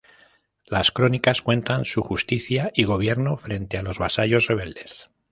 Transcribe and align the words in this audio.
Las 0.65 0.91
crónicas 0.91 1.43
cuentan 1.43 1.85
su 1.85 2.01
justicia 2.01 2.71
y 2.73 2.85
gobierno 2.85 3.37
frente 3.37 3.77
a 3.77 3.83
los 3.83 3.99
vasallos 3.99 4.47
rebeldes. 4.47 5.11